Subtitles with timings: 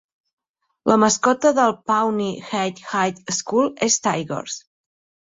[0.91, 4.57] La mascota del Pawnee Heights High School és Tigers.